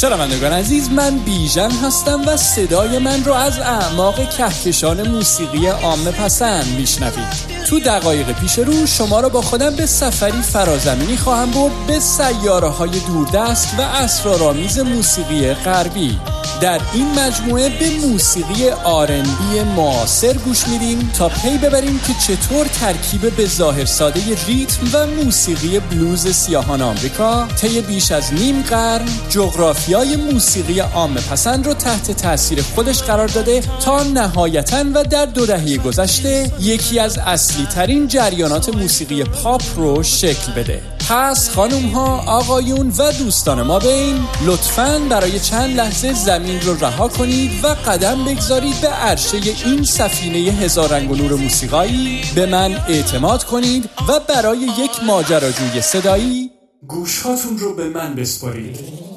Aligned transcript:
شنوندگان 0.00 0.52
عزیز 0.52 0.90
من 0.90 1.18
بیژن 1.18 1.70
هستم 1.70 2.28
و 2.28 2.36
صدای 2.36 2.98
من 2.98 3.24
رو 3.24 3.32
از 3.32 3.58
اعماق 3.58 4.28
کهکشان 4.30 5.08
موسیقی 5.08 5.66
عام 5.66 6.04
پسند 6.04 6.66
میشنوید. 6.78 7.60
تو 7.68 7.80
دقایق 7.80 8.32
پیش 8.32 8.58
رو 8.58 8.86
شما 8.86 9.20
رو 9.20 9.28
با 9.28 9.42
خودم 9.42 9.76
به 9.76 9.86
سفری 9.86 10.42
فرازمینی 10.42 11.16
خواهم 11.16 11.50
برد 11.50 11.72
به 11.86 12.00
سیاره 12.00 12.68
های 12.68 12.90
دوردست 12.90 13.74
و 13.78 13.80
اسرارآمیز 13.82 14.78
موسیقی 14.78 15.54
غربی. 15.54 16.18
در 16.60 16.80
این 16.92 17.18
مجموعه 17.18 17.68
به 17.68 17.90
موسیقی 17.90 18.68
آرنبی 18.68 19.60
معاصر 19.76 20.32
گوش 20.32 20.68
میدیم 20.68 21.10
تا 21.18 21.28
پی 21.28 21.58
ببریم 21.58 22.00
که 22.06 22.14
چطور 22.14 22.66
ترکیب 22.66 23.36
به 23.36 23.46
ظاهر 23.46 23.84
ساده 23.84 24.20
ریتم 24.46 24.86
و 24.92 25.06
موسیقی 25.06 25.80
بلوز 25.80 26.28
سیاهان 26.28 26.82
آمریکا 26.82 27.46
طی 27.46 27.80
بیش 27.80 28.12
از 28.12 28.32
نیم 28.32 28.62
قرن 28.62 29.08
جغرافیای 29.28 30.16
موسیقی 30.16 30.80
عام 30.80 31.14
پسند 31.14 31.66
رو 31.66 31.74
تحت 31.74 32.10
تاثیر 32.10 32.62
خودش 32.62 33.02
قرار 33.02 33.28
داده 33.28 33.60
تا 33.84 34.02
نهایتا 34.02 34.84
و 34.94 35.04
در 35.04 35.26
دو 35.26 35.46
دهه 35.46 35.76
گذشته 35.76 36.52
یکی 36.60 36.98
از 36.98 37.18
اصلی 37.18 37.66
ترین 37.66 38.08
جریانات 38.08 38.68
موسیقی 38.68 39.24
پاپ 39.24 39.62
رو 39.76 40.02
شکل 40.02 40.52
بده. 40.52 40.99
پس 41.10 41.50
خانم 41.50 41.88
ها 41.88 42.22
آقایون 42.26 42.92
و 42.98 43.12
دوستان 43.12 43.62
ما 43.62 43.78
بین. 43.78 44.26
لطفا 44.46 44.98
برای 45.10 45.40
چند 45.40 45.76
لحظه 45.76 46.14
زمین 46.14 46.60
رو 46.60 46.74
رها 46.74 47.08
کنید 47.08 47.64
و 47.64 47.66
قدم 47.66 48.24
بگذارید 48.24 48.80
به 48.80 48.88
عرشه 48.88 49.36
این 49.64 49.84
سفینه 49.84 50.38
هزار 50.38 50.88
رنگ 50.88 51.10
و 51.10 51.14
نور 51.14 51.34
موسیقایی. 51.34 52.20
به 52.34 52.46
من 52.46 52.76
اعتماد 52.88 53.44
کنید 53.44 53.90
و 54.08 54.20
برای 54.28 54.58
یک 54.58 55.04
ماجراجوی 55.06 55.80
صدایی 55.80 56.50
گوشهاتون 56.86 57.58
رو 57.58 57.74
به 57.74 57.88
من 57.88 58.14
بسپارید. 58.14 59.09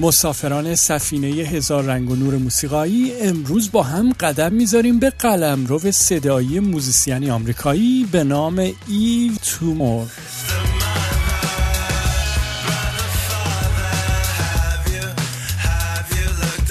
مسافران 0.00 0.74
سفینه 0.74 1.28
هزار 1.28 1.84
رنگ 1.84 2.10
و 2.10 2.16
نور 2.16 2.36
موسیقایی 2.36 3.12
امروز 3.20 3.72
با 3.72 3.82
هم 3.82 4.12
قدم 4.12 4.52
می‌ذاریم 4.52 4.98
به 4.98 5.10
قلمرو 5.10 5.90
صدایی 5.90 6.60
موزیسیانی 6.60 7.30
آمریکایی 7.30 8.08
به 8.12 8.24
نام 8.24 8.72
ایو 8.88 9.32
تومور. 9.42 10.06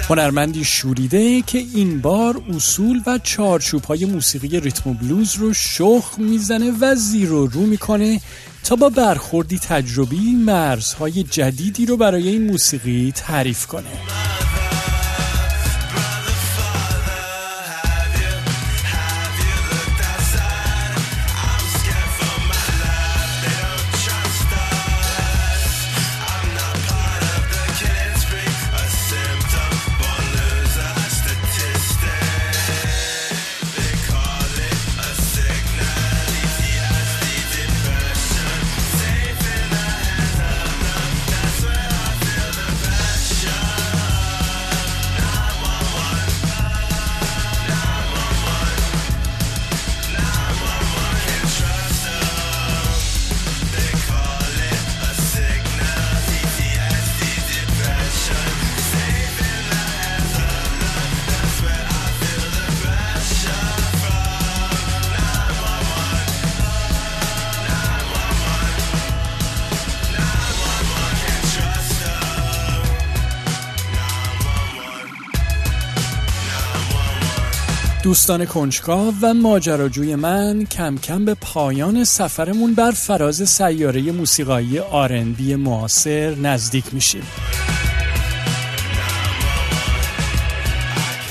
هنرمندی 0.09 0.63
شوریده 0.63 1.41
که 1.41 1.57
این 1.57 2.01
بار 2.01 2.41
اصول 2.55 3.01
و 3.07 3.19
چارچوب 3.23 3.83
های 3.83 4.05
موسیقی 4.05 4.59
ریتم 4.59 4.89
و 4.89 4.93
بلوز 4.93 5.35
رو 5.35 5.53
شخ 5.53 6.03
می‌زنه 6.17 6.71
و 6.81 6.95
زیر 6.95 7.31
و 7.31 7.47
رو 7.47 7.61
می‌کنه 7.61 8.21
تا 8.63 8.75
با 8.75 8.89
برخوردی 8.89 9.59
تجربی 9.59 10.35
مرزهای 10.35 11.23
جدیدی 11.23 11.85
رو 11.85 11.97
برای 11.97 12.27
این 12.27 12.51
موسیقی 12.51 13.13
تعریف 13.15 13.65
کنه. 13.65 14.38
دوستان 78.03 78.45
کنجکاو 78.45 79.13
و 79.21 79.33
ماجراجوی 79.33 80.15
من 80.15 80.65
کم 80.65 80.97
کم 80.97 81.25
به 81.25 81.33
پایان 81.33 82.03
سفرمون 82.03 82.73
بر 82.73 82.91
فراز 82.91 83.49
سیاره 83.49 84.11
موسیقایی 84.11 84.79
آرنبی 84.79 85.55
معاصر 85.55 86.35
نزدیک 86.35 86.93
میشیم. 86.93 87.23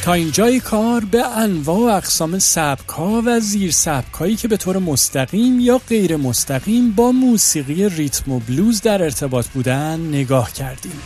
تا 0.03 0.13
اینجای 0.13 0.61
کار 0.61 1.05
به 1.05 1.27
انواع 1.27 1.79
و 1.79 1.97
اقسام 1.97 2.39
سبکها 2.39 3.23
و 3.27 3.41
زیر 3.41 3.71
سبکهایی 3.71 4.37
که 4.37 4.49
به 4.49 4.57
طور 4.57 4.79
مستقیم 4.79 5.61
یا 5.61 5.81
غیر 5.89 6.17
مستقیم 6.17 6.93
با 6.93 7.13
موسیقی 7.13 7.89
ریتم 7.89 8.33
و 8.33 8.39
بلوز 8.39 8.81
در 8.81 9.03
ارتباط 9.03 9.47
بودن 9.49 10.01
نگاه 10.01 10.53
کردیم. 10.53 11.01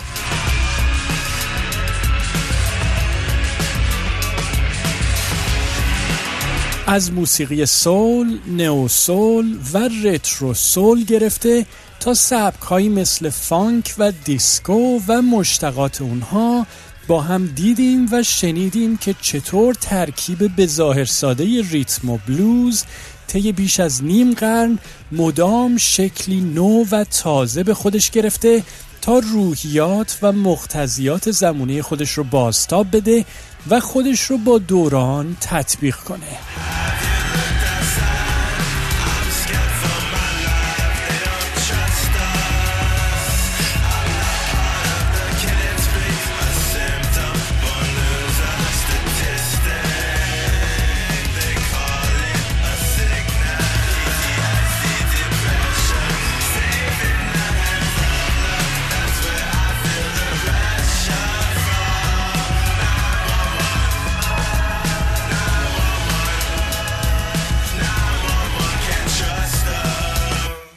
از 6.92 7.12
موسیقی 7.12 7.66
soul، 7.66 8.38
neo 8.46 8.88
soul 8.88 9.58
و 9.72 9.88
retro 10.04 10.54
soul 10.54 11.04
گرفته 11.04 11.66
تا 12.00 12.14
سبک 12.14 12.72
مثل 12.72 13.30
فانک 13.30 13.94
و 13.98 14.12
دیسکو 14.24 15.00
و 15.08 15.22
مشتقات 15.22 16.02
اونها 16.02 16.66
با 17.06 17.20
هم 17.20 17.46
دیدیم 17.46 18.08
و 18.12 18.22
شنیدیم 18.22 18.96
که 18.96 19.14
چطور 19.20 19.74
ترکیب 19.74 20.56
به 20.56 20.66
ظاهر 20.66 21.04
ساده 21.04 21.44
ریتم 21.44 22.10
و 22.10 22.18
بلوز 22.28 22.84
طی 23.26 23.52
بیش 23.52 23.80
از 23.80 24.04
نیم 24.04 24.34
قرن 24.34 24.78
مدام 25.12 25.76
شکلی 25.76 26.40
نو 26.40 26.84
و 26.90 27.04
تازه 27.04 27.62
به 27.62 27.74
خودش 27.74 28.10
گرفته 28.10 28.62
تا 29.02 29.18
روحیات 29.18 30.18
و 30.22 30.32
مقتضیات 30.32 31.30
زمونه 31.30 31.82
خودش 31.82 32.10
رو 32.10 32.24
بازتاب 32.24 32.96
بده 32.96 33.24
و 33.70 33.80
خودش 33.80 34.20
رو 34.20 34.38
با 34.38 34.58
دوران 34.58 35.36
تطبیق 35.40 35.96
کنه. 35.96 36.81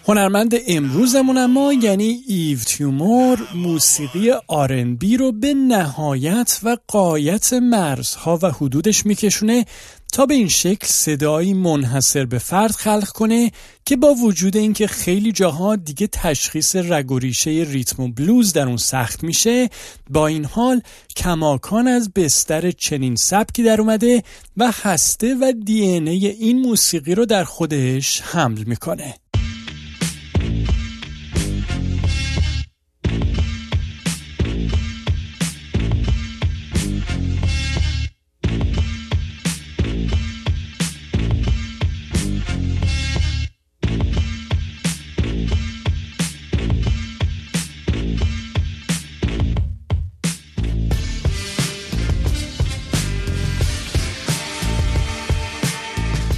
هنرمند 0.07 0.56
امروزمون 0.68 1.38
اما 1.38 1.74
یعنی 1.74 2.24
ایو 2.28 2.60
تیومور 2.60 3.48
موسیقی 3.56 4.31
آرنبی 4.48 5.18
رو 5.18 5.31
به 5.31 5.54
نهایت 5.54 6.60
و 6.63 6.78
قایت 6.88 7.54
مرزها 7.54 8.40
و 8.42 8.52
حدودش 8.52 9.06
میکشونه 9.06 9.66
تا 10.13 10.25
به 10.25 10.34
این 10.34 10.48
شکل 10.48 10.88
صدایی 10.88 11.54
منحصر 11.54 12.25
به 12.25 12.38
فرد 12.38 12.72
خلق 12.72 13.10
کنه 13.10 13.52
که 13.86 13.96
با 13.96 14.13
وجود 14.13 14.57
اینکه 14.57 14.88
خیلی 14.88 15.31
جاها 15.31 15.75
دیگه 15.75 16.08
تشخیص 16.08 16.75
رگ 16.75 17.12
و 17.12 17.19
ریشه 17.19 17.50
ریتم 17.50 18.04
و 18.04 18.08
بلوز 18.08 18.54
در 18.54 18.68
اون 18.68 18.78
سخت 18.78 19.24
میشه 19.24 19.69
با 20.10 20.28
این 20.28 20.46
حال 20.46 20.81
کماکان 21.16 21.88
از 21.88 22.13
بستر 22.13 22.72
چنین 22.72 23.16
سبکی 23.16 23.63
در 23.63 23.81
اومده 23.81 24.24
و 24.58 24.72
هسته 24.84 25.36
و 25.36 25.54
دی 25.66 25.81
این 25.81 26.62
موسیقی 26.62 27.16
رو 27.16 27.25
در 27.25 27.44
خودش 27.44 28.22
حمل 28.22 28.63
می‌کنه. 28.63 29.16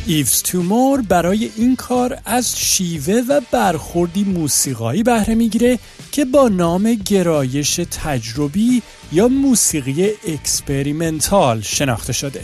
ایوز 0.09 0.44
تومور 0.44 1.01
برای 1.01 1.51
این 1.57 1.75
کار 1.75 2.19
از 2.25 2.59
شیوه 2.59 3.21
و 3.30 3.42
برخوردی 3.51 4.24
موسیقایی 4.24 5.04
بهره 5.04 5.36
می‌گیره 5.36 5.80
که 6.12 6.25
با 6.25 6.50
نام 6.50 6.94
گرایش 6.94 7.75
تجربی 7.75 8.81
یا 9.12 9.27
موسیقی 9.27 10.09
experimental 10.28 11.62
شناخته 11.62 12.13
شده. 12.13 12.44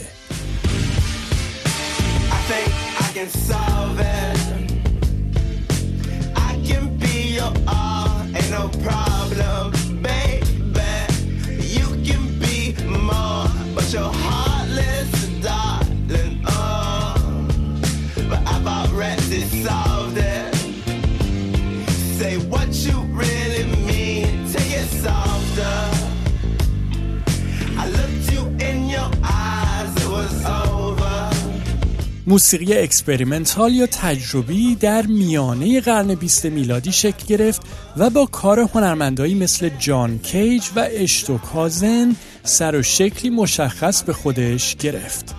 موسیقی 32.26 32.78
experimental 32.78 33.74
یا 33.74 33.86
تجربی 33.86 34.74
در 34.74 35.06
میانه 35.06 35.80
قرن 35.80 36.14
20 36.14 36.46
میلادی 36.46 36.92
شکل 36.92 37.26
گرفت 37.26 37.62
و 37.96 38.10
با 38.10 38.26
کار 38.26 38.60
هنرمندایی 38.60 39.34
مثل 39.34 39.70
جان 39.78 40.18
کیج 40.18 40.64
و 40.76 40.88
اشتوکهاوزن 40.90 42.16
سر 42.42 42.76
و 42.76 42.82
شکلی 42.82 43.30
مشخص 43.30 44.02
به 44.02 44.12
خودش 44.12 44.76
گرفت. 44.76 45.34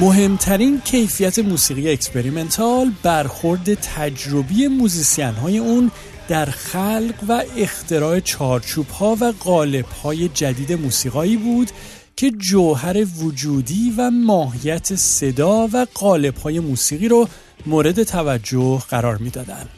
مهمترین 0.00 0.80
کیفیت 0.80 1.38
موسیقی 1.38 1.90
experimental 1.90 2.92
برخورد 3.02 3.74
تجربی 3.74 4.68
موزیسین 4.68 5.34
های 5.34 5.58
اون 5.58 5.90
در 6.28 6.44
خلق 6.44 7.14
و 7.28 7.42
اختراع 7.56 8.20
چارچوب 8.20 8.88
ها 8.88 9.16
و 9.20 9.32
قالب 9.40 9.84
های 9.84 10.28
جدید 10.28 10.72
موسیقایی 10.72 11.36
بود 11.36 11.70
که 12.16 12.30
جوهر 12.30 13.06
وجودی 13.22 13.94
و 13.98 14.10
ماهیت 14.10 14.94
صدا 14.94 15.68
و 15.72 15.86
قالب 15.94 16.36
های 16.36 16.60
موسیقی 16.60 17.08
رو 17.08 17.28
مورد 17.66 18.02
توجه 18.02 18.82
قرار 18.90 19.16
می‌دادند. 19.16 19.68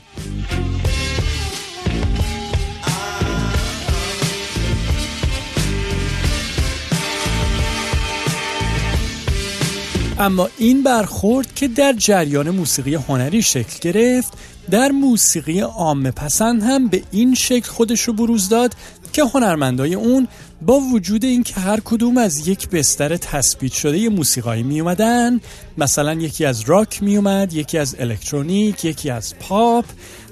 اما 10.20 10.48
این 10.58 10.82
برخورد 10.82 11.54
که 11.54 11.68
در 11.68 11.92
جریان 11.92 12.50
موسیقی 12.50 12.94
هنری 12.94 13.42
شکل 13.42 13.78
گرفت 13.80 14.32
در 14.70 14.88
موسیقی 14.88 15.60
عام 15.60 16.10
پسند 16.10 16.62
هم 16.62 16.88
به 16.88 17.02
این 17.10 17.34
شکل 17.34 17.68
خودش 17.68 18.00
رو 18.00 18.12
بروز 18.12 18.48
داد 18.48 18.74
که 19.12 19.24
هنرمندای 19.24 19.94
اون 19.94 20.28
با 20.62 20.80
وجود 20.80 21.24
اینکه 21.24 21.54
هر 21.54 21.80
کدوم 21.84 22.18
از 22.18 22.48
یک 22.48 22.68
بستر 22.68 23.16
تثبیت 23.16 23.72
شده 23.72 24.08
موسیقایی 24.08 24.62
می 24.62 24.80
اومدن 24.80 25.40
مثلا 25.78 26.14
یکی 26.14 26.44
از 26.44 26.60
راک 26.60 27.02
می 27.02 27.16
اومد 27.16 27.52
یکی 27.52 27.78
از 27.78 27.96
الکترونیک 27.98 28.84
یکی 28.84 29.10
از 29.10 29.34
پاپ 29.38 29.84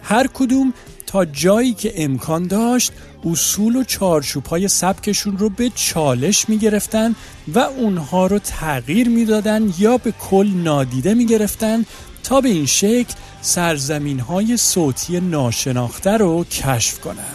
هر 0.02 0.26
کدوم 0.26 0.73
تا 1.09 1.25
جایی 1.25 1.75
که 1.75 1.93
امکان 1.97 2.47
داشت 2.47 2.93
اصول 3.25 3.77
و 3.77 3.85
چارچوب 3.85 4.47
های 4.47 4.69
سبکشون 4.69 5.39
رو 5.39 5.49
به 5.49 5.71
چالش 5.75 6.49
می 6.49 6.59
گرفتن 6.59 7.15
و 7.55 7.59
اونها 7.59 8.27
رو 8.27 8.39
تغییر 8.39 9.09
می 9.09 9.25
دادن 9.25 9.73
یا 9.79 9.97
به 9.97 10.13
کل 10.13 10.49
نادیده 10.49 11.15
می 11.15 11.27
گرفتن 11.27 11.85
تا 12.25 12.41
به 12.41 12.49
این 12.49 12.67
شکل 12.67 13.15
سرزمین 13.41 14.21
های 14.21 14.57
صوتی 14.57 15.21
ناشناخته 15.21 16.17
رو 16.17 16.45
کشف 16.45 17.01
کنن. 17.01 17.35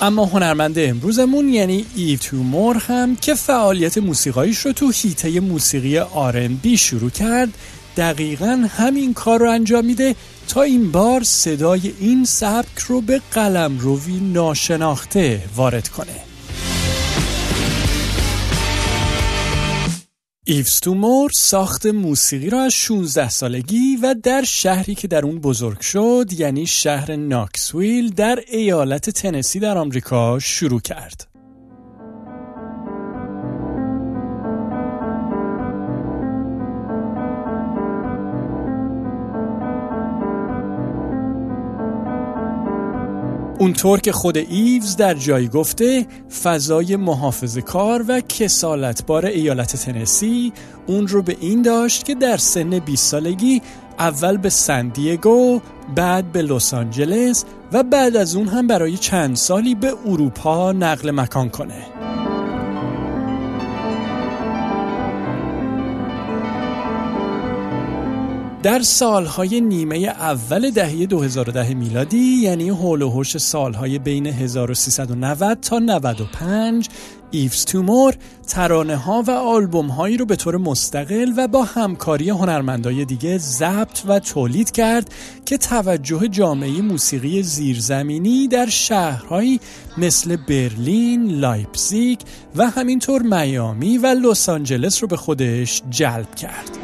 اما 0.00 0.24
هنرمند 0.24 0.78
امروزمون 0.78 1.48
یعنی 1.48 1.86
ای 1.96 2.16
تو 2.16 2.36
مور 2.36 2.76
هم 2.76 3.16
که 3.16 3.34
فعالیت 3.34 3.98
موسیقایش 3.98 4.58
رو 4.58 4.72
تو 4.72 4.90
هیته 4.90 5.40
موسیقی 5.40 6.00
بی 6.62 6.78
شروع 6.78 7.10
کرد 7.10 7.48
دقیقا 7.96 8.68
همین 8.76 9.14
کار 9.14 9.40
رو 9.40 9.50
انجام 9.50 9.84
میده 9.84 10.14
تا 10.48 10.62
این 10.62 10.92
بار 10.92 11.22
صدای 11.22 11.92
این 12.00 12.24
سبک 12.24 12.78
رو 12.78 13.00
به 13.00 13.20
قلم 13.32 13.78
روی 13.78 14.20
ناشناخته 14.20 15.42
وارد 15.56 15.88
کنه. 15.88 16.27
ایوز 20.50 20.80
تومور 20.80 21.30
ساخت 21.34 21.86
موسیقی 21.86 22.50
را 22.50 22.62
از 22.62 22.72
16 22.72 23.28
سالگی 23.28 23.96
و 24.02 24.14
در 24.22 24.42
شهری 24.42 24.94
که 24.94 25.08
در 25.08 25.24
اون 25.24 25.40
بزرگ 25.40 25.80
شد 25.80 26.26
یعنی 26.38 26.66
شهر 26.66 27.16
ناکسویل 27.16 28.10
در 28.10 28.38
ایالت 28.48 29.10
تنسی 29.10 29.60
در 29.60 29.78
آمریکا 29.78 30.38
شروع 30.38 30.80
کرد. 30.80 31.27
اونطور 43.58 44.00
که 44.00 44.12
خود 44.12 44.36
ایوز 44.36 44.96
در 44.96 45.14
جایی 45.14 45.48
گفته 45.48 46.06
فضای 46.42 46.96
محافظ 46.96 47.58
کار 47.58 48.04
و 48.08 48.20
کسالتبار 48.20 49.26
ایالت 49.26 49.76
تنسی 49.76 50.52
اون 50.86 51.08
رو 51.08 51.22
به 51.22 51.36
این 51.40 51.62
داشت 51.62 52.04
که 52.04 52.14
در 52.14 52.36
سن 52.36 52.78
20 52.78 53.06
سالگی 53.06 53.62
اول 53.98 54.36
به 54.36 54.48
سندیگو 54.48 55.60
بعد 55.94 56.32
به 56.32 56.42
لس 56.42 56.74
آنجلس 56.74 57.44
و 57.72 57.82
بعد 57.82 58.16
از 58.16 58.36
اون 58.36 58.48
هم 58.48 58.66
برای 58.66 58.96
چند 58.96 59.36
سالی 59.36 59.74
به 59.74 59.94
اروپا 60.06 60.72
نقل 60.72 61.10
مکان 61.10 61.48
کنه. 61.48 61.86
در 68.62 68.82
سالهای 68.82 69.60
نیمه 69.60 69.96
اول 69.96 70.70
دهه 70.70 71.06
2010 71.06 71.74
میلادی 71.74 72.18
یعنی 72.18 72.68
حول 72.68 73.02
و 73.02 73.10
حوش 73.10 73.36
سالهای 73.36 73.98
بین 73.98 74.26
1390 74.26 75.60
تا 75.60 75.78
95 75.78 76.88
ایوز 77.30 77.64
تومور 77.64 78.14
ترانه 78.48 78.96
ها 78.96 79.22
و 79.26 79.30
آلبوم 79.30 79.86
هایی 79.86 80.16
رو 80.16 80.26
به 80.26 80.36
طور 80.36 80.56
مستقل 80.56 81.32
و 81.36 81.48
با 81.48 81.64
همکاری 81.64 82.30
هنرمندای 82.30 83.04
دیگه 83.04 83.38
ضبط 83.38 84.00
و 84.08 84.18
تولید 84.18 84.70
کرد 84.70 85.14
که 85.46 85.58
توجه 85.58 86.28
جامعه 86.28 86.82
موسیقی 86.82 87.42
زیرزمینی 87.42 88.48
در 88.48 88.66
شهرهایی 88.66 89.60
مثل 89.98 90.36
برلین، 90.36 91.30
لایپزیگ 91.30 92.18
و 92.56 92.70
همینطور 92.70 93.22
میامی 93.22 93.98
و 93.98 94.06
لس 94.06 94.48
آنجلس 94.48 95.02
رو 95.02 95.08
به 95.08 95.16
خودش 95.16 95.82
جلب 95.90 96.34
کرد. 96.34 96.78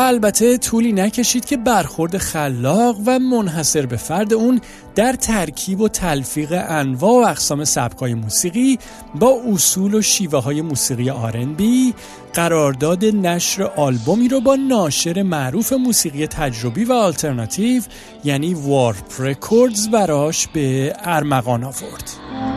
البته 0.00 0.58
طولی 0.58 0.92
نکشید 0.92 1.44
که 1.44 1.56
برخورد 1.56 2.18
خلاق 2.18 2.96
و 3.06 3.18
منحصر 3.18 3.86
به 3.86 3.96
فرد 3.96 4.34
اون 4.34 4.60
در 4.94 5.12
ترکیب 5.12 5.80
و 5.80 5.88
تلفیق 5.88 6.64
انواع 6.68 7.24
و 7.24 7.28
اقسام 7.28 7.64
سبکای 7.64 8.14
موسیقی 8.14 8.78
با 9.14 9.40
اصول 9.52 9.94
و 9.94 10.02
شیوه 10.02 10.42
های 10.42 10.62
موسیقی 10.62 11.10
R&B 11.10 11.94
قرارداد 12.34 13.04
نشر 13.04 13.62
آلبومی 13.62 14.28
رو 14.28 14.40
با 14.40 14.56
ناشر 14.56 15.22
معروف 15.22 15.72
موسیقی 15.72 16.26
تجربی 16.26 16.84
و 16.84 16.92
آلترناتیو 16.92 17.82
یعنی 18.24 18.54
Warp 18.54 19.20
Records 19.20 19.88
براش 19.88 20.46
به 20.46 20.96
ارمغان 21.04 21.64
آورد. 21.64 22.55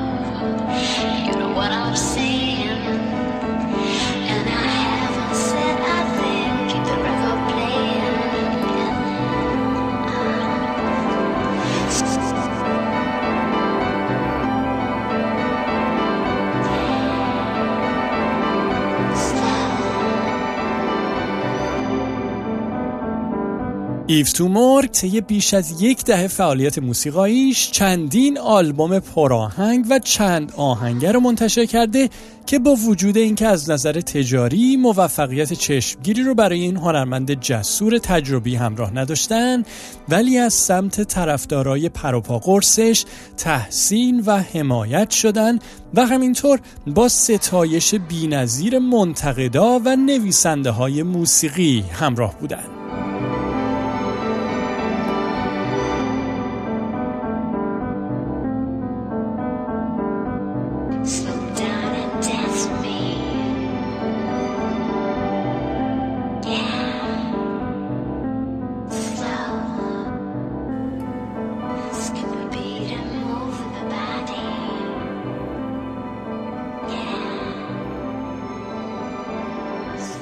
ایف 24.11 24.33
تومور 24.33 24.85
طی 24.85 25.21
بیش 25.21 25.53
از 25.53 25.81
یک 25.81 26.03
دهه 26.03 26.27
فعالیت 26.27 26.79
موسیقاییش 26.79 27.71
چندین 27.71 28.37
آلبوم 28.37 28.99
پراهنگ 28.99 29.85
و 29.89 29.99
چند 29.99 30.53
آهنگر 30.57 31.11
رو 31.11 31.19
منتشر 31.19 31.65
کرده 31.65 32.09
که 32.45 32.59
با 32.59 32.75
وجود 32.75 33.17
اینکه 33.17 33.47
از 33.47 33.69
نظر 33.69 34.01
تجاری 34.01 34.77
موفقیت 34.77 35.53
چشمگیری 35.53 36.23
رو 36.23 36.35
برای 36.35 36.59
این 36.59 36.77
هنرمند 36.77 37.33
جسور 37.33 37.97
تجربی 37.97 38.55
همراه 38.55 38.93
نداشتن 38.93 39.63
ولی 40.09 40.37
از 40.37 40.53
سمت 40.53 41.01
طرفدارای 41.01 41.89
پروپا 41.89 42.39
قرصش 42.39 43.05
تحسین 43.37 44.23
و 44.25 44.37
حمایت 44.37 45.09
شدن 45.09 45.59
و 45.93 46.05
همینطور 46.05 46.59
با 46.87 47.07
ستایش 47.07 47.95
بینظیر 47.95 48.79
منتقدا 48.79 49.79
و 49.85 49.95
نویسنده 49.95 50.71
های 50.71 51.03
موسیقی 51.03 51.83
همراه 51.93 52.39
بودند. 52.39 52.78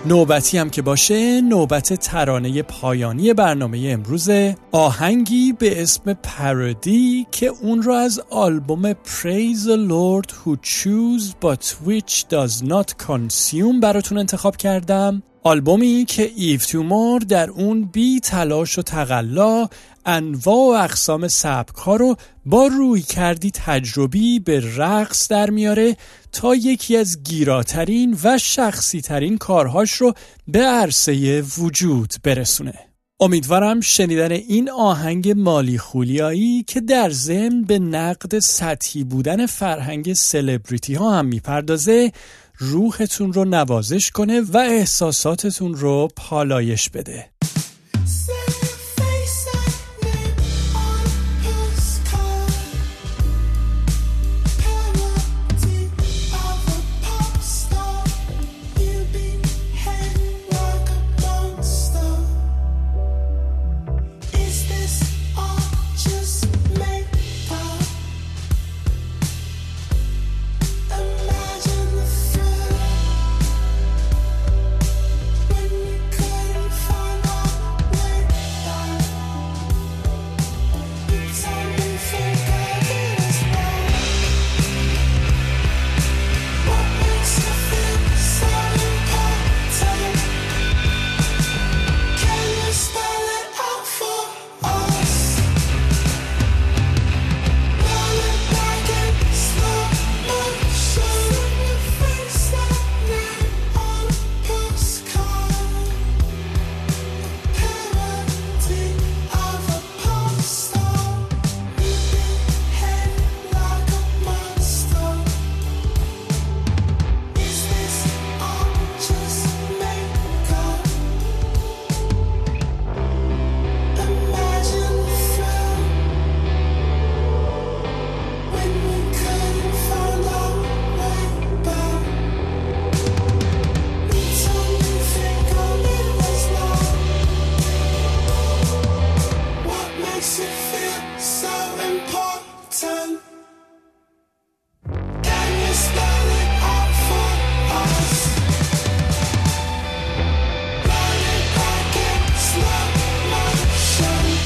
نوبتی 0.08 0.58
هم 0.58 0.70
که 0.70 0.82
باشه 0.82 1.42
نوبت 1.42 1.94
ترانه 1.94 2.64
پایانی 2.64 3.34
برنامه 3.34 3.88
امروز 3.90 4.30
آهنگی 4.72 5.54
به 5.54 5.82
اسم 5.82 6.14
پارودی 6.14 7.28
که 7.32 7.48
اون 7.48 7.82
رو 7.82 7.94
از 7.94 8.22
آلبوم 8.30 8.94
Praise 8.94 9.64
the 9.66 9.78
Lord 9.90 10.32
who 10.32 10.56
choose 10.56 11.34
but 11.42 11.76
which 11.88 12.26
does 12.30 12.64
not 12.64 13.06
consume 13.08 13.80
براتون 13.82 14.18
انتخاب 14.18 14.58
کردم. 14.58 15.24
آلبومی 15.48 16.06
که 16.08 16.32
ایف 16.36 16.66
تومور 16.66 17.22
در 17.22 17.50
اون 17.50 17.86
بی 17.86 18.20
تلاش 18.20 18.80
و 18.80 18.82
تقلا 18.82 19.68
انواع 20.06 20.80
و 20.80 20.84
اقسام 20.84 21.27
سبک 21.27 21.75
ها 21.75 21.96
رو 21.96 22.16
با 22.46 22.68
روی 22.68 23.01
کردی 23.01 23.51
تجربی 23.51 24.39
به 24.39 24.63
رقص 24.77 25.27
در 25.27 25.50
میاره 25.50 25.98
تا 26.32 26.56
یکی 26.56 26.98
از 26.98 27.24
گیراترین 27.24 28.18
و 28.24 28.38
شخصی 28.38 29.01
ترین 29.01 29.38
کارهاش 29.38 29.92
رو 29.92 30.13
به 30.48 30.60
عرصه 30.60 31.42
وجود 31.42 32.13
برسونه. 32.24 32.87
امیدوارم 33.20 33.82
شنیدن 33.82 34.32
این 34.32 34.70
آهنگ 34.70 35.30
مالی 35.30 35.78
خولیایی 35.78 36.64
که 36.64 36.82
در 36.82 37.10
ضمن 37.10 37.62
به 37.62 37.80
نقد 37.80 38.40
سطحی 38.40 39.04
بودن 39.04 39.46
فرهنگ 39.46 40.14
سلبریتی 40.14 40.94
ها 40.94 41.20
هم 41.20 41.26
می‌پردازه 41.26 42.12
روحتون 42.58 43.34
رو 43.34 43.46
نوازش 43.46 44.12
کنه 44.12 44.42
و 44.42 44.58
احساساتتون 44.58 45.74
رو 45.74 46.08
پالایش 46.16 46.90
بده. 46.90 47.30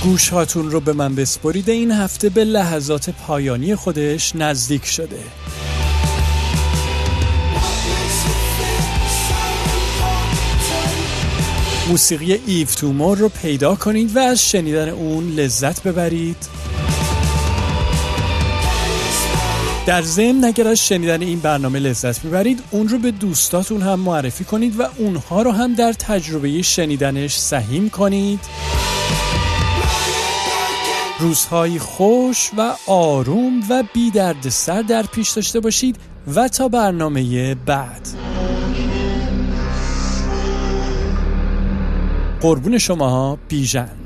گوشهاتون 0.03 0.72
رو 0.72 0.79
به 0.79 0.93
من 0.93 1.15
بسپرید. 1.15 1.70
این 1.70 1.91
هفته 1.91 2.29
به 2.29 2.43
لحظات 2.43 3.10
پایانی 3.10 3.75
خودش 3.75 4.36
نزدیک 4.36 4.86
شده. 4.86 5.20
موسیقی 11.89 12.39
ایف 12.46 12.75
تومور 12.75 13.17
رو 13.17 13.29
پیدا 13.29 13.75
کنید 13.75 14.15
و 14.15 14.20
از 14.20 14.50
شنیدن 14.50 14.89
اون 14.89 15.27
لذت 15.27 15.84
ببرید. 15.84 16.38
در 19.86 20.01
ضمن 20.01 20.43
اگر 20.43 20.67
از 20.67 20.88
شنیدن 20.88 21.22
این 21.22 21.39
برنامه 21.39 21.79
لذت 21.79 22.25
می‌برید 22.25 22.63
اون 22.72 22.88
رو 22.88 23.00
به 23.00 23.12
دوستاتون 23.12 23.81
هم 23.81 24.00
معرفی 24.00 24.43
کنید 24.43 24.79
و 24.79 24.84
اونها 24.98 25.41
رو 25.41 25.51
هم 25.51 25.75
در 25.75 25.93
تجربه 25.93 26.62
شنیدنش 26.62 27.38
سهیم 27.38 27.89
کنید. 27.89 28.39
روزهایی 31.22 31.80
خوش 31.80 32.51
و 32.58 32.75
آروم 32.88 33.60
و 33.70 33.84
بی 33.94 34.12
درد 34.12 34.50
سر 34.50 34.82
در 34.82 35.04
پیش 35.04 35.30
داشته 35.30 35.60
باشید 35.60 35.98
و 36.36 36.48
تا 36.48 36.68
برنامه 36.68 37.56
بعد. 37.56 38.08
قربون 42.42 42.78
شما 42.78 43.38
بیژن. 43.48 44.00